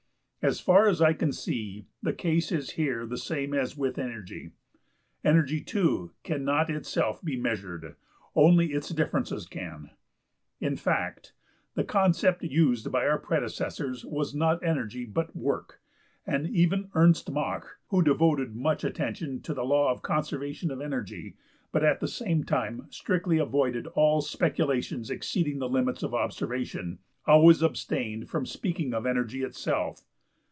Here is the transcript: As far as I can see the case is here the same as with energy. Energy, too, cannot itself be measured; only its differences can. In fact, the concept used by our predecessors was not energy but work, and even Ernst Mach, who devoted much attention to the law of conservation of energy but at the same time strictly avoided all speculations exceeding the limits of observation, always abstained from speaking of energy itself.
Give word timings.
As 0.43 0.59
far 0.59 0.87
as 0.87 1.03
I 1.03 1.13
can 1.13 1.31
see 1.31 1.85
the 2.01 2.13
case 2.13 2.51
is 2.51 2.71
here 2.71 3.05
the 3.05 3.15
same 3.15 3.53
as 3.53 3.77
with 3.77 3.99
energy. 3.99 4.49
Energy, 5.23 5.61
too, 5.61 6.13
cannot 6.23 6.67
itself 6.71 7.23
be 7.23 7.37
measured; 7.37 7.95
only 8.33 8.73
its 8.73 8.89
differences 8.89 9.45
can. 9.45 9.91
In 10.59 10.75
fact, 10.77 11.33
the 11.75 11.83
concept 11.83 12.41
used 12.41 12.91
by 12.91 13.05
our 13.05 13.19
predecessors 13.19 14.03
was 14.03 14.33
not 14.33 14.63
energy 14.63 15.05
but 15.05 15.35
work, 15.35 15.79
and 16.25 16.47
even 16.49 16.89
Ernst 16.95 17.29
Mach, 17.29 17.77
who 17.89 18.01
devoted 18.01 18.55
much 18.55 18.83
attention 18.83 19.41
to 19.43 19.53
the 19.53 19.63
law 19.63 19.91
of 19.91 20.01
conservation 20.01 20.71
of 20.71 20.81
energy 20.81 21.35
but 21.71 21.83
at 21.83 21.99
the 21.99 22.07
same 22.07 22.43
time 22.43 22.87
strictly 22.89 23.37
avoided 23.37 23.85
all 23.93 24.21
speculations 24.21 25.11
exceeding 25.11 25.59
the 25.59 25.69
limits 25.69 26.01
of 26.01 26.15
observation, 26.15 26.97
always 27.27 27.61
abstained 27.61 28.27
from 28.27 28.47
speaking 28.47 28.95
of 28.95 29.05
energy 29.05 29.43
itself. 29.43 30.07